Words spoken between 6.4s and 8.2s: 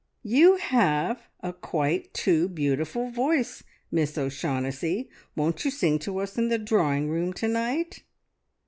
the drawing room to night?'